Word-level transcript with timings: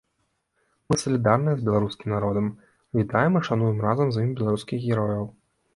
Мы 0.91 0.97
салідарныя 1.01 1.55
з 1.59 1.67
беларускім 1.69 2.15
народам, 2.15 2.45
вітаем 3.01 3.31
і 3.43 3.47
шануем 3.53 3.77
разам 3.89 4.07
з 4.15 4.27
імі 4.27 4.33
беларускіх 4.43 4.79
герояў. 4.91 5.25